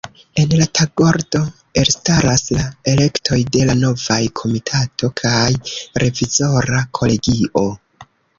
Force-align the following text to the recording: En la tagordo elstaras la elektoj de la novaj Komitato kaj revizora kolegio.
En 0.43 0.53
la 0.59 0.65
tagordo 0.77 1.41
elstaras 1.81 2.41
la 2.55 2.63
elektoj 2.93 3.39
de 3.57 3.61
la 3.71 3.75
novaj 3.83 4.19
Komitato 4.41 5.11
kaj 5.23 5.45
revizora 6.07 6.83
kolegio. 7.01 7.65